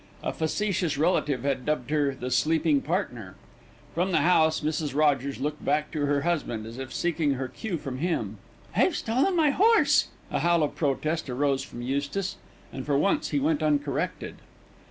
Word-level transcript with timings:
A 0.23 0.33
facetious 0.33 0.97
relative 0.97 1.43
had 1.43 1.63
dubbed 1.63 1.91
her 1.91 2.15
"the 2.15 2.31
sleeping 2.31 2.81
partner." 2.81 3.35
From 3.93 4.11
the 4.11 4.21
house 4.21 4.61
Mrs. 4.61 4.95
Rogers 4.95 5.39
looked 5.39 5.63
back 5.63 5.91
to 5.91 6.07
her 6.07 6.21
husband, 6.21 6.65
as 6.65 6.79
if 6.79 6.91
seeking 6.91 7.35
her 7.35 7.47
cue 7.47 7.77
from 7.77 7.99
him. 7.99 8.39
"They've 8.75 8.95
stolen 8.95 9.35
my 9.35 9.51
horse!" 9.51 10.07
a 10.31 10.39
howl 10.39 10.63
of 10.63 10.73
protest 10.75 11.29
arose 11.29 11.61
from 11.61 11.83
Eustace, 11.83 12.37
and 12.73 12.83
for 12.83 12.97
once 12.97 13.29
he 13.29 13.39
went 13.39 13.61
uncorrected. 13.61 14.37